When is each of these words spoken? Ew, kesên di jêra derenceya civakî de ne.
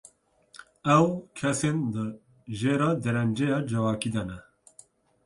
Ew, 0.97 1.03
kesên 1.37 1.77
di 1.93 2.05
jêra 2.59 2.89
derenceya 3.03 3.57
civakî 3.69 4.09
de 4.15 4.23
ne. 4.27 4.37